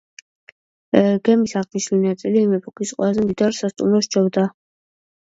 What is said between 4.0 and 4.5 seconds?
სჯობდა.